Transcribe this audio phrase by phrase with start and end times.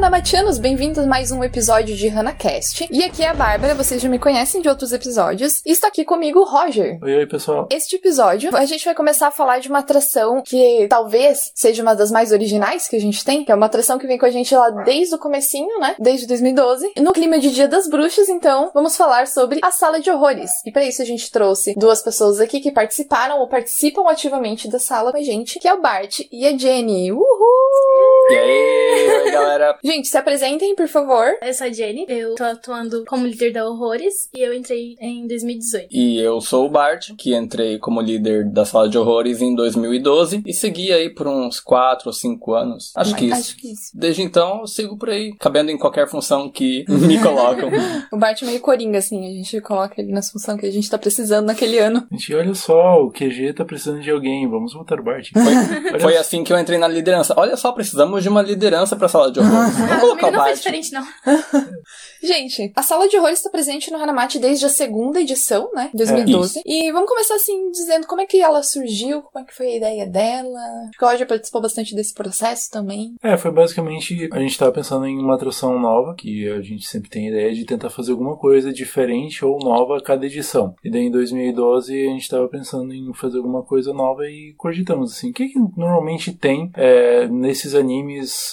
[0.00, 2.88] Hanamatianos, bem-vindos a mais um episódio de HanaCast.
[2.90, 5.60] E aqui é a Bárbara, vocês já me conhecem de outros episódios.
[5.66, 6.98] E está aqui comigo o Roger.
[7.02, 7.68] Oi, oi, pessoal.
[7.70, 11.94] Este episódio, a gente vai começar a falar de uma atração que talvez seja uma
[11.94, 14.30] das mais originais que a gente tem, que é uma atração que vem com a
[14.30, 15.94] gente lá desde o comecinho, né?
[15.98, 16.94] Desde 2012.
[16.98, 20.50] No clima de Dia das Bruxas, então, vamos falar sobre a Sala de Horrores.
[20.64, 24.78] E para isso a gente trouxe duas pessoas aqui que participaram ou participam ativamente da
[24.78, 27.12] sala com a gente, que é o Bart e a Jenny.
[27.12, 28.19] Uhul!
[28.30, 29.78] E aí, oi, galera.
[29.82, 31.26] Gente, se apresentem, por favor.
[31.42, 35.26] Eu sou a Jenny, eu tô atuando como líder da Horrores e eu entrei em
[35.26, 35.88] 2018.
[35.90, 40.42] E eu sou o Bart, que entrei como líder da sala de horrores em 2012
[40.46, 42.92] e segui aí por uns 4 ou 5 anos.
[42.96, 43.34] Acho que isso.
[43.34, 43.90] Acho que isso.
[43.94, 47.68] Desde então, eu sigo por aí, cabendo em qualquer função que me colocam.
[48.12, 50.88] O Bart é meio coringa, assim, a gente coloca ele nas funções que a gente
[50.88, 52.06] tá precisando naquele ano.
[52.12, 54.48] Gente, olha só, o QG tá precisando de alguém.
[54.48, 55.30] Vamos voltar o Bart.
[55.32, 57.34] Foi, foi assim que eu entrei na liderança.
[57.36, 59.74] Olha só, precisamos de uma liderança pra sala de horrores.
[60.00, 61.06] Vamos Ah, não foi diferente, não.
[62.22, 65.90] Gente, a sala de horrores está presente no Hanamate desde a segunda edição, né?
[65.94, 66.62] 2012.
[66.66, 69.76] e vamos começar assim, dizendo como é que ela surgiu, como é que foi a
[69.76, 70.60] ideia dela.
[70.88, 73.14] Acho que o Roger participou bastante desse processo também.
[73.22, 77.08] É, foi basicamente a gente tava pensando em uma atração nova, que a gente sempre
[77.08, 80.74] tem a ideia de tentar fazer alguma coisa diferente ou nova a cada edição.
[80.84, 85.12] E daí em 2012 a gente tava pensando em fazer alguma coisa nova e cogitamos
[85.12, 88.09] assim, o que, que normalmente tem é, nesses animes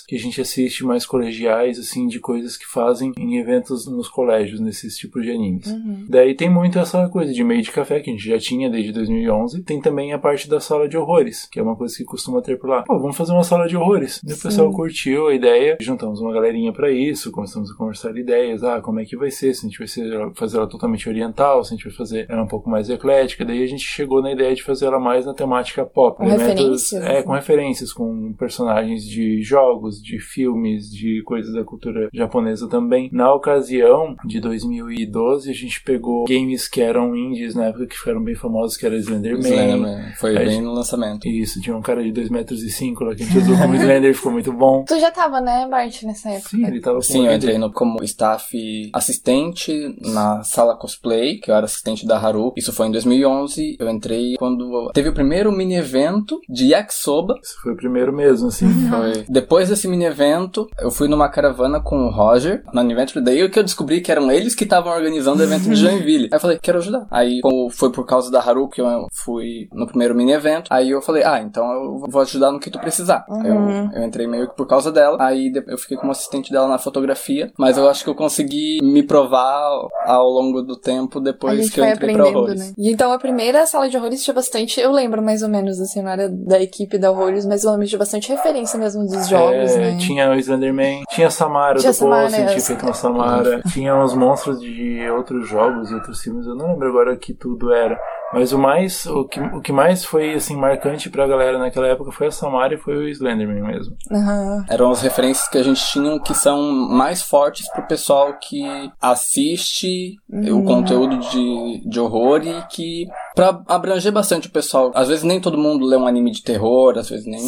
[0.07, 4.59] que a gente assiste mais colegiais, assim, de coisas que fazem em eventos nos colégios,
[4.59, 5.67] nesses tipos de animes.
[6.07, 8.91] Daí tem muito essa coisa de meio de café, que a gente já tinha desde
[8.91, 9.63] 2011.
[9.63, 12.57] Tem também a parte da sala de horrores, que é uma coisa que costuma ter
[12.59, 12.83] por lá.
[12.83, 14.21] Pô, vamos fazer uma sala de horrores.
[14.27, 18.63] E o pessoal curtiu a ideia, juntamos uma galerinha pra isso, começamos a conversar ideias.
[18.63, 19.53] Ah, como é que vai ser?
[19.53, 22.43] Se a gente vai ser, fazer ela totalmente oriental, se a gente vai fazer ela
[22.43, 23.45] um pouco mais eclética.
[23.45, 26.17] Daí a gente chegou na ideia de fazer ela mais na temática pop.
[26.17, 27.23] Com Elementos- referências, É, né?
[27.23, 33.09] com referências, com personagens de jogos, de filmes, de coisas da cultura japonesa também.
[33.11, 38.23] Na ocasião de 2012, a gente pegou games que eram indies na época, que ficaram
[38.23, 39.41] bem famosos, que era Slenderman.
[39.41, 40.11] Slenderman.
[40.17, 41.27] Foi Aí- bem no lançamento.
[41.27, 43.75] Isso, tinha um cara de 2 metros e 5 lá que a gente usou como
[43.75, 44.83] Slender, ficou muito bom.
[44.87, 46.49] Tu já tava, né, Bart, nessa época?
[46.49, 51.49] Sim, ele tava com Sim, eu entrei no- como staff assistente na sala cosplay, que
[51.51, 52.53] eu era assistente da Haru.
[52.57, 53.77] Isso foi em 2011.
[53.79, 57.35] Eu entrei quando teve o primeiro mini evento de Yakisoba.
[57.41, 58.67] Isso foi o primeiro mesmo, assim.
[58.89, 59.25] Foi.
[59.29, 63.23] Depois desse mini evento, eu fui numa caravana com o Roger na Adventure.
[63.23, 66.25] Daí que eu descobri que eram eles que estavam organizando o evento de Joinville.
[66.25, 67.07] Aí eu falei, quero ajudar.
[67.11, 70.89] Aí, como foi por causa da Haru que eu fui no primeiro mini evento, aí
[70.91, 73.25] eu falei, ah, então eu vou ajudar no que tu precisar.
[73.29, 73.91] Aí Uhum.
[73.93, 75.17] eu, eu entrei meio que por causa dela.
[75.19, 77.51] Aí eu fiquei como assistente dela na fotografia.
[77.57, 79.69] Mas eu acho que eu consegui me provar
[80.05, 82.59] ao longo do tempo depois que eu entrei pra horrores.
[82.59, 82.73] né?
[82.77, 84.79] E então a primeira sala de horrores tinha bastante.
[84.79, 87.85] Eu lembro mais ou menos, assim, não era da equipe da Horrors, mas eu lembro
[87.85, 89.97] de bastante referência mesmo dos jogos, É, né?
[89.97, 92.59] Tinha o Slenderman, tinha a Samara Tinha do Samara, é.
[92.59, 96.89] feito uma Samara, tinha uns monstros de outros jogos e outros filmes, eu não lembro
[96.89, 97.99] agora que tudo era.
[98.33, 102.11] Mas o mais, o que, o que mais foi assim marcante pra galera naquela época
[102.11, 103.95] foi a Samara e foi o Slenderman mesmo.
[104.11, 104.65] Aham.
[104.69, 108.63] Eram as referências que a gente tinha que são mais fortes pro pessoal que
[109.01, 113.07] assiste o conteúdo de, de horror e que.
[113.35, 114.91] Pra abranger bastante o pessoal.
[114.95, 117.41] Às vezes nem todo mundo lê um anime de terror, às vezes nem,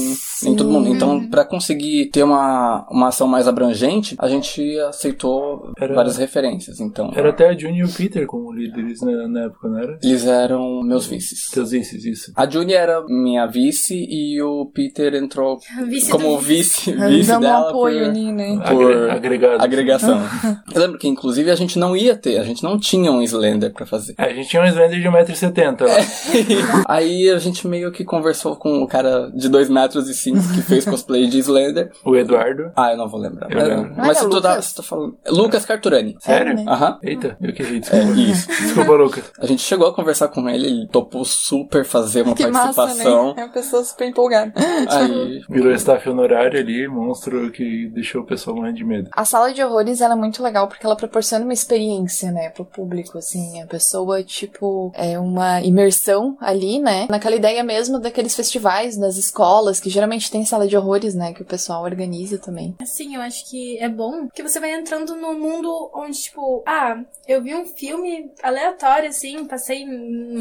[0.43, 0.87] nem todo mundo.
[0.87, 6.79] Então, pra conseguir ter uma, uma ação mais abrangente, a gente aceitou Era- várias referências.
[6.79, 9.99] Então, Era até a Juni e o Peter como líderes na, na época, não era?
[10.03, 11.47] eles eram meus vices.
[11.51, 12.31] Seus vices, isso.
[12.35, 15.57] A Junie era minha vice e o Peter entrou
[15.87, 17.69] Vice como do- vice, vice dão um dela.
[17.69, 18.57] apoio por- ali, né?
[18.69, 19.63] Por Agre- agregado.
[19.63, 20.19] agregação.
[20.73, 23.73] Eu lembro que, inclusive, a gente não ia ter, a gente não tinha um Slender
[23.73, 24.13] pra fazer.
[24.17, 26.83] É, a gente tinha um Slender de 1,70m lá.
[26.87, 30.61] Aí a gente meio que conversou com o cara de 2 metros e 5 que
[30.61, 31.91] fez cosplay de Slender.
[32.05, 32.71] O Eduardo.
[32.75, 33.47] Ah, eu não vou lembrar.
[33.49, 33.97] Mas-.
[33.97, 35.17] Mas, se tu, tá, se tu falando.
[35.29, 36.15] Lucas Carturani.
[36.19, 36.55] Sério?
[36.55, 36.65] né?
[36.67, 36.97] Aham.
[37.03, 37.63] Eita, eu que.
[37.63, 38.19] É, Desculpa.
[38.19, 38.47] isso.
[38.47, 39.23] Desculpa, Lucas.
[39.39, 43.35] A gente chegou a conversar com ele, ele topou super fazer uma Que massa, participação.
[43.35, 43.41] né?
[43.41, 44.53] É uma pessoa super empolgada.
[44.89, 45.41] Aí.
[45.49, 49.09] Virou staff honorário ali, monstro que deixou o pessoal morrendo de medo.
[49.13, 52.65] A sala de horrores ela é muito legal porque ela proporciona uma experiência, né, pro
[52.65, 53.61] público, assim.
[53.61, 57.07] A pessoa, tipo, é uma imersão ali, né?
[57.09, 61.41] Naquela ideia mesmo daqueles festivais das escolas, que geralmente tem sala de horrores, né, que
[61.41, 62.75] o pessoal organiza também.
[62.81, 67.01] Assim, eu acho que é bom que você vai entrando num mundo onde, tipo, ah,
[67.27, 69.85] eu vi um filme aleatório, assim, passei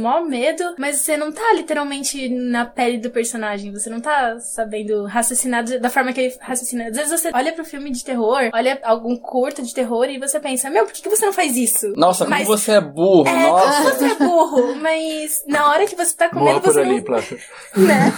[0.08, 5.04] mó medo, mas você não tá literalmente na pele do personagem, você não tá sabendo
[5.04, 6.88] raciocinar da forma que ele raciocina.
[6.88, 10.40] Às vezes você olha pro filme de terror, olha algum curta de terror e você
[10.40, 11.92] pensa, meu, por que, que você não faz isso?
[11.96, 13.82] Nossa, como Mas- você é burro, É, nossa.
[13.82, 17.18] você é burro, mas na hora que você tá com Boa por você ali, não
[17.86, 18.12] né?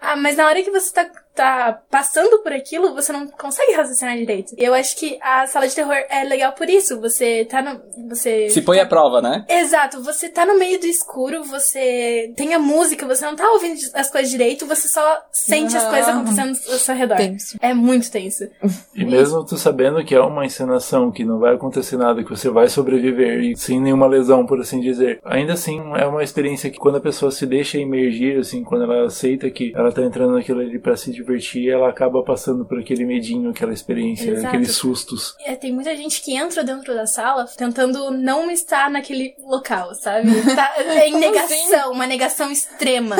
[0.00, 4.16] Ah, mas na hora que você tá, tá passando por aquilo, você não consegue raciocinar
[4.16, 4.54] direito.
[4.58, 7.00] E eu acho que a sala de terror é legal por isso.
[7.00, 7.80] Você tá no.
[8.08, 8.50] Você.
[8.50, 9.44] Se põe à prova, né?
[9.48, 13.78] Exato, você tá no meio do escuro, você tem a música, você não tá ouvindo
[13.94, 17.16] as coisas direito, você só sente as coisas acontecendo ao seu redor.
[17.16, 17.56] Tenso.
[17.60, 18.48] É muito tenso.
[18.94, 22.50] E mesmo tu sabendo que é uma encenação, que não vai acontecer nada, que você
[22.50, 26.78] vai sobreviver e sem nenhuma lesão, por assim dizer, ainda assim é uma experiência que
[26.78, 30.60] quando a pessoa se deixa emergir, assim, quando ela aceita que ela tá entrando naquilo
[30.60, 31.27] ali pra se divertir,
[31.68, 34.48] ela acaba passando por aquele medinho, aquela experiência, Exato.
[34.48, 35.34] aqueles sustos.
[35.44, 40.28] É, tem muita gente que entra dentro da sala tentando não estar naquele local, sabe?
[40.58, 43.16] Tá, é em negação, uma negação extrema.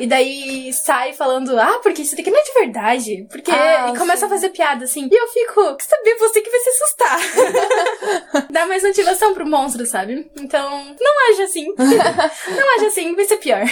[0.00, 3.26] E daí sai falando, ah, porque isso daqui não é de verdade.
[3.30, 3.50] Porque.
[3.50, 4.24] Ah, e começa sim.
[4.26, 5.08] a fazer piada assim.
[5.10, 8.46] E eu fico, que saber você que vai se assustar.
[8.50, 10.30] Dá mais motivação pro monstro, sabe?
[10.40, 11.66] Então, não age assim.
[11.78, 13.64] não age assim, vai ser pior.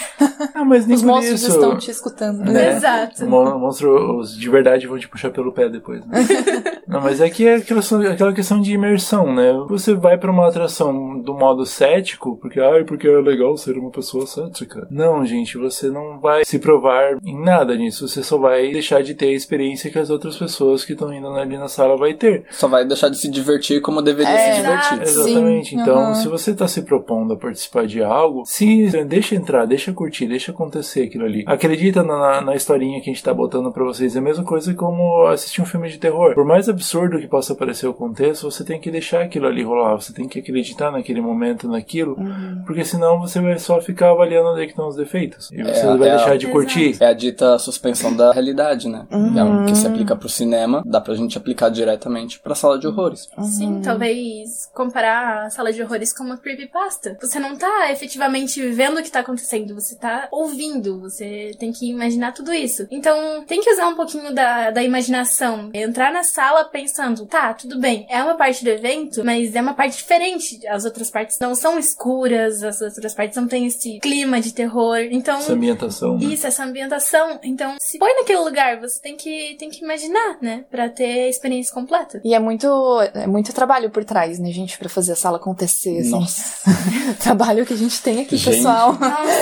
[0.54, 1.52] Ah, mas nem Os por monstros isso.
[1.52, 2.44] estão te escutando.
[2.44, 2.76] né?
[2.76, 3.26] Exato.
[3.52, 6.18] Mon- monstro, os de verdade vão te puxar pelo pé depois, né?
[6.86, 7.80] Não, mas é que é aquela,
[8.12, 9.52] aquela questão de imersão, né?
[9.68, 13.90] Você vai pra uma atração do modo cético, porque, ai, porque é legal ser uma
[13.90, 14.86] pessoa cética.
[14.88, 18.06] Não, gente, você não vai se provar em nada nisso.
[18.06, 21.26] Você só vai deixar de ter a experiência que as outras pessoas que estão indo
[21.28, 22.44] ali na sala vai ter.
[22.52, 25.02] Só vai deixar de se divertir como deveria É, se divertir.
[25.02, 25.28] exato.
[25.28, 25.68] Exatamente.
[25.70, 26.14] Sim, então, aham.
[26.14, 30.52] se você tá se propondo a participar de algo, se deixa entrar, deixa curtir, deixa
[30.52, 31.42] acontecer aquilo ali.
[31.46, 34.16] Acredita na, na, na historinha que a gente tá botando pra vocês.
[34.16, 36.34] É a mesma coisa como assistir um filme de terror.
[36.34, 39.94] Por mais absurdo que possa parecer o contexto, você tem que deixar aquilo ali rolar.
[39.96, 42.16] Você tem que acreditar naquele momento, naquilo.
[42.18, 42.62] Uhum.
[42.66, 45.50] Porque senão você vai só ficar avaliando onde é que estão os defeitos.
[45.52, 46.52] E você vai é a- deixar de Exato.
[46.52, 46.96] curtir.
[47.00, 49.06] É a dita suspensão da realidade, né?
[49.10, 52.86] É o que se aplica pro cinema, dá pra gente aplicar diretamente pra sala de
[52.86, 53.28] horrores.
[53.42, 57.16] Sim, talvez comparar a sala de horrores com uma creepypasta.
[57.20, 61.90] Você não tá efetivamente vendo o que tá acontecendo, você tá ouvindo, você tem que
[61.90, 62.86] imaginar tudo isso.
[62.90, 63.15] Então,
[63.46, 65.70] tem que usar um pouquinho da, da imaginação.
[65.72, 69.74] Entrar na sala pensando, tá, tudo bem, é uma parte do evento, mas é uma
[69.74, 70.66] parte diferente.
[70.68, 74.98] As outras partes não são escuras, as outras partes não têm esse clima de terror.
[75.10, 76.18] Então, Essa ambientação.
[76.18, 76.24] né?
[76.24, 77.38] isso, essa ambientação.
[77.42, 80.64] Então, se põe naquele lugar, você tem que, tem que imaginar, né?
[80.70, 82.20] Pra ter a experiência completa.
[82.24, 82.66] E é muito,
[83.14, 86.10] é muito trabalho por trás, né, gente, pra fazer a sala acontecer, assim.
[86.10, 86.70] Nossa.
[87.20, 88.56] trabalho que a gente tem aqui, Gente.
[88.56, 88.96] pessoal.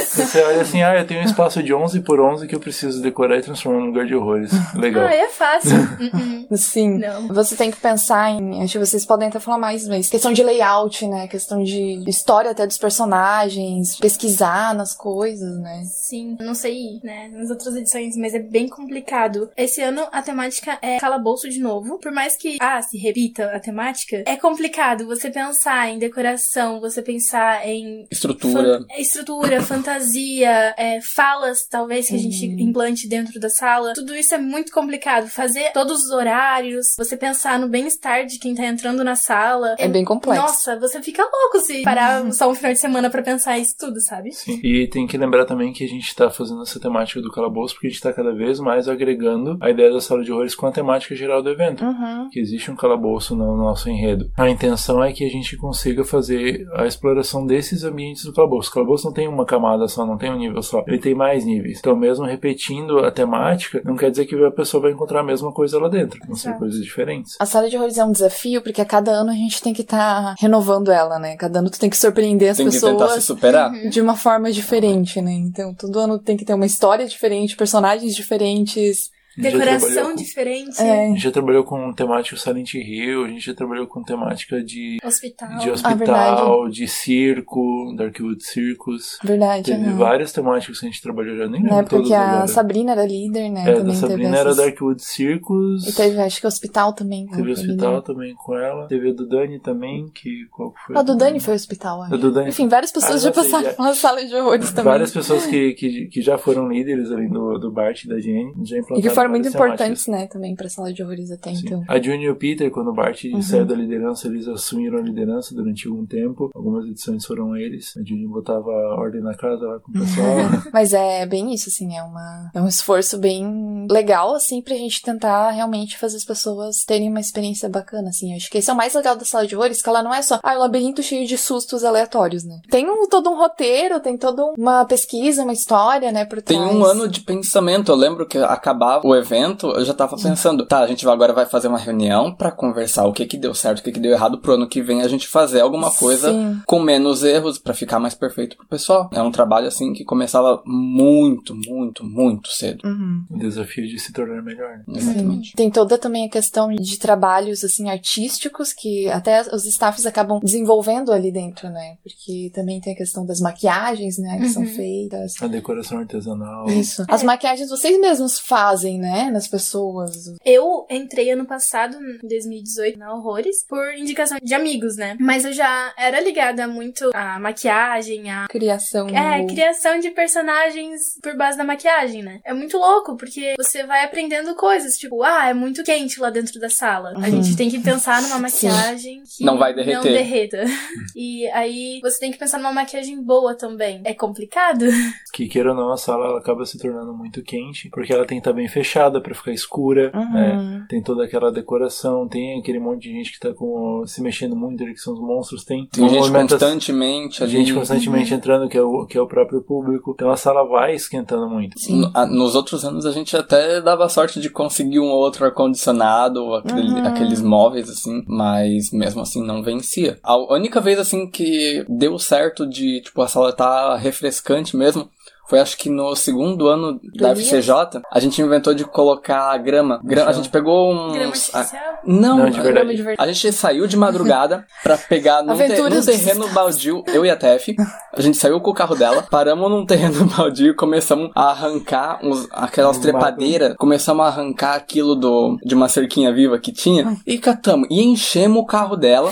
[0.08, 3.02] Você olha assim, ah, eu tenho um espaço de 11 por 11 que eu preciso
[3.02, 4.50] decorar e transformar num lugar de horrores.
[4.74, 5.06] Legal.
[5.06, 5.76] Ah, é fácil.
[6.50, 6.56] Uh-uh.
[6.56, 6.98] Sim.
[6.98, 7.28] Não.
[7.28, 8.62] Você tem que pensar em.
[8.62, 11.26] Acho que vocês podem até falar mais, mas questão de layout, né?
[11.28, 15.82] Questão de história até dos personagens, pesquisar nas coisas, né?
[15.86, 19.50] Sim, não sei, né, nas outras edições, mas é bem complicado.
[19.56, 21.98] Esse ano a temática é calabouço de novo.
[21.98, 27.02] Por mais que, ah, se repita a temática, é complicado você pensar em decoração, você
[27.02, 28.80] pensar em Estrutura.
[28.80, 33.92] Fan- estrutura, fantasia, é, falas, talvez, que a gente implante dentro da sala.
[33.94, 35.28] Tudo isso é muito complicado.
[35.28, 39.76] Fazer todos os horários, você pensar no bem-estar de quem tá entrando na sala.
[39.78, 40.42] É bem complexo.
[40.42, 44.00] Nossa, você fica louco se parar só um final de semana pra pensar isso tudo,
[44.00, 44.32] sabe?
[44.32, 44.60] Sim.
[44.62, 47.86] E tem que lembrar também que a gente está fazendo essa temática do calabouço porque
[47.86, 50.72] a gente está cada vez mais agregando a ideia da sala de horrores com a
[50.72, 51.84] temática geral do evento.
[51.84, 52.28] Uhum.
[52.30, 54.30] Que existe um calabouço no nosso enredo.
[54.36, 58.70] A intenção é que a gente consiga fazer a exploração desses ambientes do calabouço.
[58.70, 60.84] O calabouço não tem uma camada só, não tem um nível só.
[60.86, 61.78] Ele tem mais níveis.
[61.78, 63.43] Então, mesmo repetindo a temática,
[63.84, 66.20] não quer dizer que a pessoa vai encontrar a mesma coisa lá dentro.
[66.26, 67.36] Vão ser coisas diferentes.
[67.38, 69.82] A sala de horrores é um desafio, porque a cada ano a gente tem que
[69.82, 71.36] estar renovando ela, né?
[71.36, 73.72] Cada ano tu tem que surpreender as Tem que tentar se pessoas superar.
[73.88, 75.32] de uma forma diferente, né?
[75.32, 79.10] Então, todo ano tem que ter uma história diferente, personagens diferentes.
[79.38, 80.80] A Decoração com- diferente.
[80.80, 81.08] A É.
[81.08, 85.58] gente já trabalhou com temática Silent Hill, a gente já trabalhou com temática de Hospital.
[85.58, 86.70] de Ah, hospital, verdade.
[86.72, 89.18] de circo, Darkwood Circus.
[89.24, 89.96] Verdade, Teve aham.
[89.96, 92.46] várias temáticas que a gente trabalhou já, nem lembro Na época que a agora.
[92.48, 93.64] Sabrina era líder, né?
[93.70, 94.56] É, também Sabrina teve era essas...
[94.64, 95.86] Darkwood Circus.
[95.88, 97.26] E teve, acho que hospital também.
[97.26, 98.86] com Teve a hospital também com ela.
[98.86, 100.96] Teve a do Dani também, que qual que foi?
[100.96, 102.14] A do Dani foi hospital, acho.
[102.14, 102.48] A do Dani.
[102.50, 104.84] Enfim, várias pessoas Ah, já passaram já- pela sala de horrores também.
[104.84, 108.52] Várias pessoas que, que, que já foram líderes ali do, do Bart e da Jenny
[108.64, 109.74] já implantaram foram muito temáticas.
[109.74, 111.62] importantes, né, também pra sala de horrores até Sim.
[111.66, 111.84] então.
[111.88, 113.42] A Juni e o Peter, quando o Bart Uhum.
[113.42, 116.50] saiu da liderança, eles assumiram a liderança durante algum tempo.
[116.54, 117.94] Algumas edições foram eles.
[117.96, 120.36] A Juni botava ordem na casa lá com o pessoal.
[120.72, 125.02] Mas é bem isso, assim, é, uma, é um esforço bem legal, assim, pra gente
[125.02, 128.34] tentar realmente fazer as pessoas terem uma experiência bacana, assim.
[128.34, 130.22] Acho que esse é o mais legal da sala de horrores, que ela não é
[130.22, 132.60] só, ah, um labirinto cheio de sustos aleatórios, né?
[132.70, 136.74] Tem um, todo um roteiro, tem toda uma pesquisa, uma história, né, por Tem trás.
[136.74, 137.90] um ano de pensamento.
[137.92, 141.32] Eu lembro que acabava o o evento, eu já tava pensando, tá, a gente agora
[141.32, 144.12] vai fazer uma reunião pra conversar o que que deu certo, o que que deu
[144.12, 146.60] errado pro ano que vem a gente fazer alguma coisa Sim.
[146.66, 149.08] com menos erros pra ficar mais perfeito pro pessoal.
[149.12, 152.86] É um trabalho assim que começava muito, muito, muito cedo.
[152.86, 153.24] Uhum.
[153.30, 154.78] O desafio de se tornar melhor.
[154.86, 154.94] né?
[154.96, 155.52] Exatamente.
[155.54, 161.12] Tem toda também a questão de trabalhos assim artísticos que até os staffs acabam desenvolvendo
[161.12, 161.96] ali dentro, né?
[162.02, 164.68] Porque também tem a questão das maquiagens, né, que são Uhum.
[164.74, 165.34] feitas.
[165.40, 166.66] A decoração artesanal.
[166.68, 167.04] Isso.
[167.08, 170.34] As maquiagens vocês mesmos fazem, né, nas pessoas.
[170.44, 175.16] Eu entrei ano passado, em 2018, na Horrores, por indicação de amigos, né?
[175.20, 179.08] Mas eu já era ligada muito à maquiagem, à Criação.
[179.08, 182.40] É, no- criação de personagens por base da maquiagem, né?
[182.44, 186.58] É muito louco, porque você vai aprendendo coisas, tipo, ah, é muito quente lá dentro
[186.60, 187.12] da sala.
[187.14, 187.42] A Uhum.
[187.42, 189.94] gente tem que pensar numa maquiagem que Não vai derreter.
[189.96, 190.64] Não derreta.
[191.16, 194.00] E aí você tem que pensar numa maquiagem boa também.
[194.04, 194.84] É complicado?
[195.32, 198.38] Que queira ou não, a sala ela acaba se tornando muito quente, porque ela tem
[198.38, 200.54] que estar bem fechada pra ficar escura, né?
[200.56, 200.86] Uhum.
[200.88, 204.84] Tem toda aquela decoração, tem aquele monte de gente que tá com, se mexendo muito,
[204.84, 207.52] que são os monstros, tem, Tem gente constantemente ali.
[207.52, 210.12] gente constantemente entrando, que é, o, que é o próprio público.
[210.14, 211.78] Então a sala vai esquentando muito.
[211.78, 212.00] Sim.
[212.00, 215.44] No- a- Nos outros anos a gente até dava sorte de conseguir um ou outro
[215.44, 217.06] ar-condicionado, aquele- Uhum.
[217.06, 220.18] aqueles móveis assim, mas mesmo assim não vencia.
[220.22, 225.08] A única vez assim que deu certo de, tipo, a sala tá refrescante mesmo.
[225.46, 227.48] Foi acho que no segundo ano da Elias?
[227.48, 230.00] FCJ, a gente inventou de colocar grama.
[230.02, 231.12] Gra- a gente pegou uns.
[231.12, 231.82] Grama artificial?
[232.06, 232.96] Não, Não, de a- verdade.
[232.96, 233.16] de verdade.
[233.30, 237.36] a gente saiu de madrugada pra pegar num, te- num terreno baldio, eu e a
[237.36, 237.74] Tef.
[238.12, 242.20] A gente saiu com o carro dela, paramos num terreno baldio e começamos a arrancar
[242.22, 243.76] uns, aquelas Um trepadeiras.
[243.76, 247.86] Começamos a arrancar aquilo do, de uma cerquinha viva que tinha e catamos.
[247.90, 249.30] E enchemos o carro dela.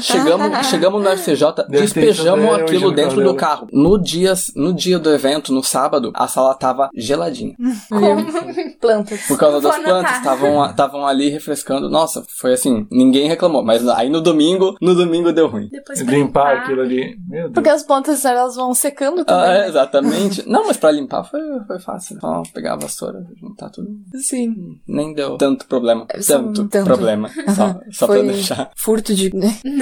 [0.00, 3.66] Chegamos, chegamos no FCJ, Deve ter despejamos aquilo dentro do carro.
[3.72, 7.54] No dia, no dia do evento, no sábado, a sala tava geladinha.
[8.80, 9.26] Plantas.
[9.26, 10.18] Por causa Vou das plantas, anotar.
[10.18, 11.88] estavam estavam ali refrescando.
[11.88, 13.62] Nossa, foi assim, ninguém reclamou.
[13.62, 15.68] Mas aí no domingo, no domingo deu ruim.
[15.70, 17.16] Depois pra Limpar aquilo ali.
[17.28, 17.52] Meu Deus.
[17.54, 19.50] Porque as plantas elas vão secando Ah, também.
[19.50, 19.68] é, né?
[19.68, 20.48] exatamente.
[20.48, 22.18] Não, mas pra limpar foi, foi fácil.
[22.20, 23.88] Só pegar a vassoura, juntar tudo.
[24.16, 24.54] Sim.
[24.86, 26.06] Nem deu tanto problema.
[26.26, 26.84] Tanto, tanto.
[26.84, 27.28] problema.
[27.54, 28.70] Só, só Foi pra deixar.
[28.76, 29.30] furto de.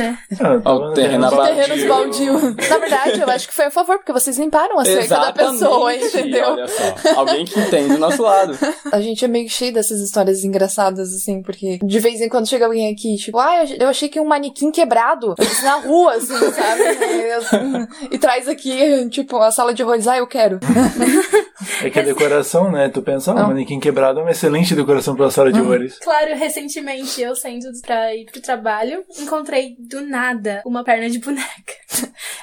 [0.00, 0.18] Né?
[0.30, 0.38] Né?
[0.40, 1.54] Ah, terreno terreno baldio.
[1.54, 2.32] Terrenos baldio.
[2.68, 5.94] Na verdade, eu acho que foi a favor, porque vocês limparam a cerca da pessoa,
[5.94, 6.52] entendeu?
[6.52, 6.94] Olha só.
[7.16, 8.58] Alguém que entende do nosso lado.
[8.90, 12.66] A gente é meio cheio dessas histórias engraçadas, assim, porque de vez em quando chega
[12.66, 16.82] alguém aqui, tipo, ah, eu achei que um manequim quebrado na rua, assim, sabe?
[16.82, 20.58] E, assim, e traz aqui, tipo, a sala de horrores, ah, eu quero.
[21.82, 22.88] É que a decoração, né?
[22.88, 25.98] Tu pensa, ah, um manequim quebrado é uma excelente decoração pra sala de horrores.
[25.98, 31.44] Claro, recentemente eu saindo pra ir pro trabalho, encontrei do nada uma perna de boneca.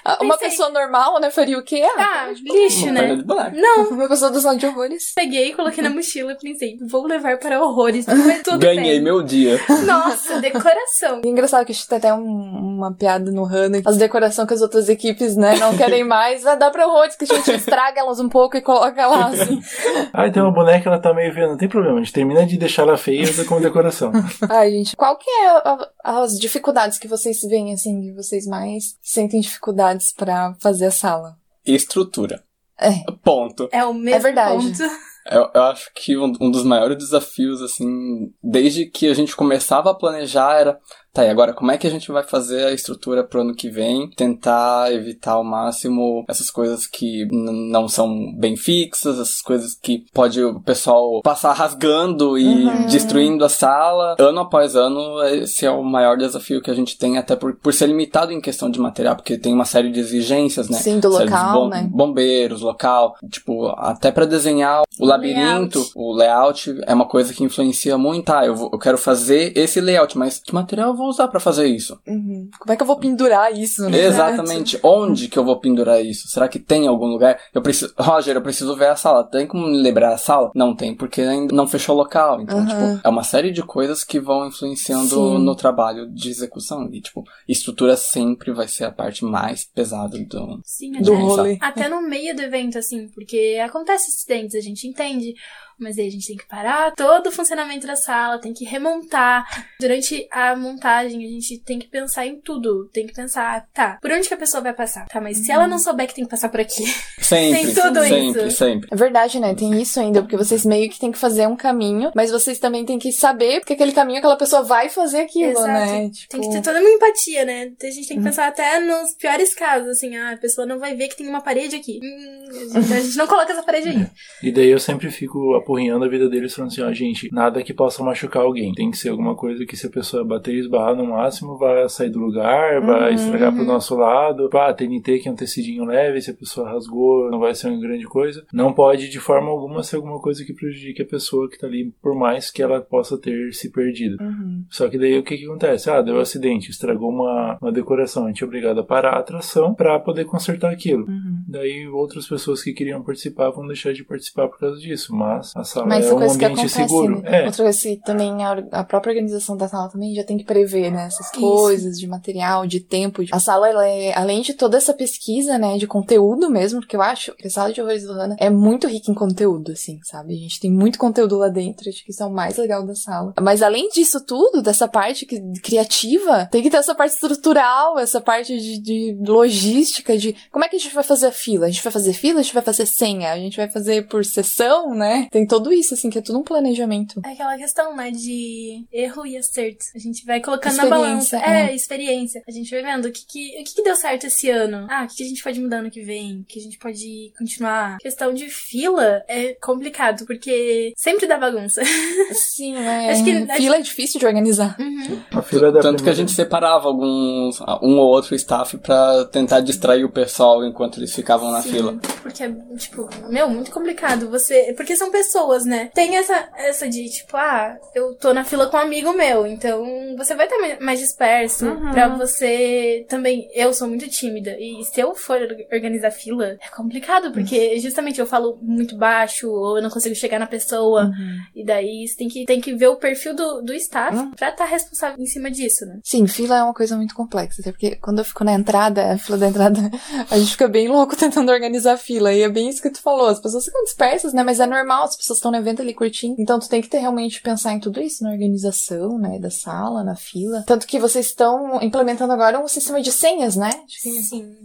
[0.03, 0.49] Ah, Uma Pensei.
[0.51, 1.81] pessoa normal, né, faria o quê?
[1.97, 2.99] Ah, lixo, Uma né?
[3.01, 3.55] perna de boneco.
[3.55, 5.13] Não, Uma pessoa da sala de horrores.
[5.15, 8.05] peguei, coloquei na mochila e pensei, vou levar para horrores.
[8.43, 9.01] Tudo Ganhei bem.
[9.01, 9.59] meu dia.
[9.85, 11.21] Nossa, decoração.
[11.23, 13.81] E é engraçado que a gente tem até um- uma piada no Hannah.
[13.85, 16.45] As decorações que as outras equipes, né, não querem mais.
[16.45, 19.59] Ah, dá pra horrores que a gente estraga elas um pouco e coloca lá, assim.
[20.13, 21.95] Ah, então a boneca ela tá meio feia, não tem problema.
[21.99, 24.11] A gente termina de deixar ela feia e como decoração.
[24.49, 28.97] Ai, gente, qual que é a- as dificuldades que vocês veem, assim, que vocês mais
[29.01, 31.37] sentem dificuldades pra fazer a sala?
[31.65, 32.43] Estrutura.
[32.79, 32.91] É.
[33.23, 33.67] Ponto.
[33.71, 34.65] É o mesmo É verdade.
[34.65, 34.83] ponto.
[35.29, 39.91] Eu, eu acho que um, um dos maiores desafios, assim, desde que a gente começava
[39.91, 40.79] a planejar era,
[41.21, 43.69] tá, e agora como é que a gente vai fazer a estrutura pro ano que
[43.69, 44.09] vem?
[44.15, 50.43] Tentar evitar ao máximo essas coisas que não são bem fixas, essas coisas que pode
[50.43, 52.85] o pessoal passar rasgando e Uhum.
[52.87, 54.15] destruindo a sala.
[54.19, 57.73] Ano após ano, esse é o maior desafio que a gente tem, até por, por
[57.73, 60.77] ser limitado em questão de material, porque tem uma série de exigências, né?
[60.79, 61.87] Sim, do local, bom- né?
[61.91, 65.91] bombeiros, local, tipo, até pra desenhar o labirinto, Layout.
[65.95, 68.29] o layout é uma coisa que influencia muito.
[68.31, 71.39] Ah, eu, vou- eu quero fazer esse layout, mas que material eu vou usar pra
[71.39, 71.99] fazer isso?
[72.07, 72.49] Uhum.
[72.59, 73.97] Como é que eu vou pendurar isso, né?
[74.05, 74.79] Exatamente.
[74.83, 76.27] Onde que eu vou pendurar isso?
[76.27, 77.39] Será que tem em algum lugar?
[77.53, 79.23] Eu preciso, Roger, eu preciso ver a sala.
[79.23, 80.51] Tem como me lembrar a sala?
[80.55, 82.41] Não tem, porque ainda não fechou o local.
[82.41, 82.65] Então, Uhum.
[82.67, 85.39] tipo, é uma série de coisas que vão influenciando Sim.
[85.39, 86.89] no trabalho de execução.
[86.91, 91.57] E, tipo, estrutura sempre vai ser a parte mais pesada do, Sim, Do até, rolê.
[91.61, 95.33] até no meio do evento, assim, porque acontece acidentes, a gente entende.
[95.79, 99.45] Mas aí a gente tem que parar todo o funcionamento da sala, tem que remontar.
[99.79, 100.55] Durante a
[100.97, 102.89] passagem, a gente tem que pensar em tudo.
[102.91, 105.07] Tem que pensar, tá, por onde que a pessoa vai passar?
[105.07, 106.83] Tá, mas se ela não souber que tem que passar por aqui.
[107.19, 108.57] Sempre, Tem tudo sempre, isso.
[108.57, 108.87] sempre.
[108.89, 109.53] É verdade, né?
[109.53, 112.85] Tem isso ainda, porque vocês meio que tem que fazer um caminho, mas vocês também
[112.85, 115.67] têm que saber porque aquele caminho aquela pessoa vai fazer aquilo, Exato.
[115.67, 116.09] né?
[116.09, 117.73] Tipo, Tem que ter toda uma empatia, né?
[117.83, 120.95] A gente tem que pensar até nos piores casos, assim, ah, a pessoa não vai
[120.95, 121.99] ver que tem uma parede aqui.
[122.01, 124.07] Hum, a, gente, a gente não coloca essa parede aí.
[124.41, 127.73] E daí eu sempre fico apurrinhando a vida deles falando assim, ó, gente, nada que
[127.73, 128.73] possa machucar alguém.
[128.73, 131.87] Tem que ser alguma coisa que se a pessoa bater e esbarrar no máximo, vai
[131.89, 133.15] sair do lugar, vai Uhum.
[133.15, 134.49] estragar pro nosso lado.
[134.49, 137.79] Pá, TNT que é um tecidinho leve, se a pessoa rasgou, não vai ser uma
[137.81, 138.45] grande coisa.
[138.53, 141.91] Não pode de forma alguma ser alguma coisa que prejudique a pessoa que tá ali,
[142.01, 144.17] por mais que ela possa ter se perdido.
[144.21, 144.63] Uhum.
[144.69, 145.89] Só que daí o que que acontece?
[145.89, 149.19] Ah, deu um acidente, estragou uma, uma decoração, a gente é obrigado a parar a
[149.19, 151.05] atração pra poder consertar aquilo.
[151.07, 151.43] Uhum.
[151.47, 155.63] Daí outras pessoas que queriam participar vão deixar de participar por causa disso, mas a
[155.63, 157.21] sala Mas é um coisa que ambiente acontece, seguro.
[157.21, 157.41] né?
[157.43, 160.91] É, Outra coisa que também a, própria organização da sala também já tem que prever,
[160.91, 161.05] né?
[161.07, 161.39] Essas Isso.
[161.39, 163.23] coisas de material, de tempo.
[163.23, 166.95] de- A sala, ela é, além de toda essa pesquisa, né, de conteúdo mesmo, porque
[166.95, 169.99] eu acho que a sala de horrores do Hannah é muito rica em conteúdo, assim,
[170.03, 170.33] sabe?
[170.35, 172.95] A gente tem muito conteúdo lá dentro, acho que isso é o mais legal da
[172.95, 173.33] sala.
[173.41, 178.19] Mas além disso tudo, dessa parte que- criativa, tem que ter essa parte estrutural, essa
[178.21, 181.65] parte de, de logística, de como é que a gente vai fazer a fila?
[181.67, 184.23] A gente vai fazer fila, a gente vai fazer senha, a gente vai fazer por
[184.25, 185.27] sessão, né?
[185.31, 187.21] Tem tudo isso, assim, que é tudo um planejamento.
[187.25, 189.85] É aquela questão, né, de erro e acerto.
[189.95, 191.37] A gente vai colocando na balança.
[191.37, 191.75] É, é.
[191.75, 192.41] experiência.
[192.47, 194.87] A gente vai vendo o que que, o que que deu certo esse ano.
[194.89, 196.41] Ah, o que que a gente pode mudar no que vem?
[196.41, 197.97] O que a gente pode continuar?
[197.99, 201.81] Questão de fila é complicado, porque sempre dá bagunça.
[202.33, 203.11] Sim, é.
[203.11, 204.75] Acho que- Fila é difícil de organizar.
[204.79, 205.21] Uhum.
[205.31, 209.61] a fila da Tanto que a gente separava alguns, um ou outro staff pra tentar
[209.61, 211.99] distrair o pessoal enquanto eles ficavam na Sim, fila.
[212.21, 214.73] Porque é, tipo, meu, muito complicado você.
[214.75, 215.89] Porque são pessoas, né?
[215.93, 219.83] Tem essa, essa de, tipo, ah, eu tô na fila com um amigo meu, então
[220.17, 221.65] você vai estar mais disperso.
[221.67, 221.91] Uhum.
[221.91, 223.47] Pra você também.
[223.53, 224.55] Eu sou muito tímida.
[224.59, 225.39] E se eu for
[225.71, 230.39] organizar fila, é complicado, porque justamente eu falo muito baixo, ou eu não consigo chegar
[230.39, 231.05] na pessoa.
[231.05, 231.37] Uhum.
[231.55, 234.31] E daí você tem que, tem que ver o perfil do, do staff Uhum.
[234.31, 235.99] pra estar responsável em cima disso, né?
[236.03, 239.17] Sim, fila é uma coisa muito complexa, até porque quando eu fico na entrada, a
[239.17, 239.79] fila da entrada,
[240.31, 242.33] a gente fica bem louco tentando organizar a fila.
[242.33, 243.27] E é bem isso que tu falou.
[243.27, 244.43] As pessoas ficam dispersas, né?
[244.43, 246.35] Mas é normal, pessoas estão no evento ali curtindo.
[246.39, 249.39] Então tu tem que ter realmente pensar em tudo isso, na organização, né?
[249.39, 250.63] Da sala, na fila.
[250.67, 253.69] Tanto que vocês estão implementando agora um sistema de senhas, né?
[253.87, 254.55] De- Sim.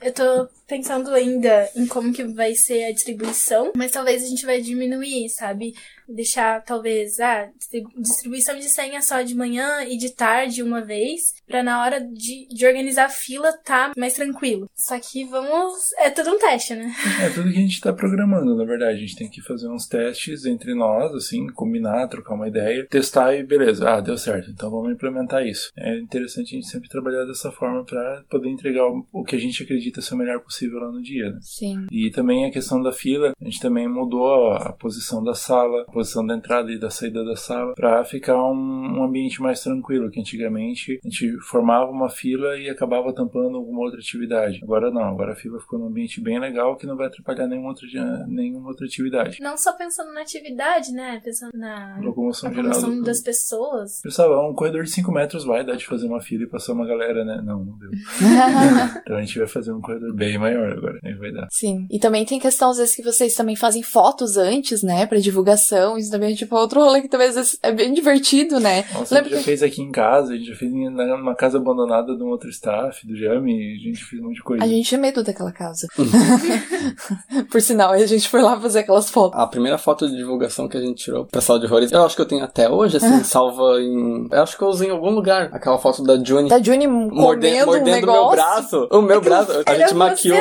[0.00, 4.46] Eu tô pensando ainda em como que vai ser a distribuição, mas talvez a gente
[4.46, 5.74] vai diminuir, sabe?
[6.08, 11.20] Deixar, talvez, ah, distri- distribuição de senha só de manhã e de tarde uma vez,
[11.46, 14.68] pra na hora de, de organizar a fila tá mais tranquilo.
[14.74, 15.92] Só que vamos.
[15.98, 16.92] É tudo um teste, né?
[17.22, 18.96] É tudo que a gente tá programando, na verdade.
[18.96, 23.34] A gente tem que fazer uns testes entre nós, assim, combinar, trocar uma ideia, testar
[23.34, 23.88] e beleza.
[23.88, 25.70] Ah, deu certo, então vamos implementar isso.
[25.76, 29.62] É interessante a gente sempre trabalhar dessa forma pra poder entregar o- que a gente
[29.62, 31.38] acredita ser o melhor possível lá no dia, né?
[31.42, 31.86] Sim.
[31.90, 35.82] E também a questão da fila, a gente também mudou a, a posição da sala,
[35.88, 39.60] a posição da entrada e da saída da sala, pra ficar um, um ambiente mais
[39.62, 44.60] tranquilo, que antigamente a gente formava uma fila e acabava tampando alguma outra atividade.
[44.62, 47.68] Agora não, agora a fila ficou num ambiente bem legal que não vai atrapalhar nenhuma
[47.68, 47.86] outra,
[48.26, 49.38] nenhuma outra atividade.
[49.40, 51.20] Não só pensando na atividade, né?
[51.24, 52.80] Pensando na Locomoção geral.
[52.80, 54.00] do- das pessoas.
[54.02, 56.86] Pessoal, um corredor de 5 metros vai dar de fazer uma fila e passar uma
[56.86, 57.40] galera, né?
[57.44, 57.90] Não, não deu.
[59.02, 61.48] então a gente vai fazer um corredor bem maior agora, aí vai dar.
[61.50, 61.86] Sim.
[61.90, 65.06] E também tem questão, às vezes, que vocês também fazem fotos antes, né?
[65.06, 65.81] Pra divulgação.
[65.98, 68.84] Isso também é tipo outro rolê que vezes é bem divertido, né?
[68.94, 71.58] Nossa, a Lembra gente já fez aqui em casa, a gente já fez numa casa
[71.58, 74.64] abandonada de um outro staff, do Jami, a gente fez um monte de coisa.
[74.64, 75.86] A gente tinha medo daquela casa.
[77.50, 79.38] Por sinal, aí a gente foi lá fazer aquelas fotos.
[79.38, 82.14] A primeira foto de divulgação que a gente tirou pra sala de horrores, eu acho
[82.16, 84.28] que eu tenho até hoje, assim, salva em.
[84.30, 85.50] Eu acho que eu usei em algum lugar.
[85.52, 88.22] Aquela foto da Juni Da Juni morde- comendo um mordendo o negócio.
[88.22, 88.88] meu braço.
[88.90, 89.52] O meu braço.
[89.66, 90.36] A Era gente maquiou.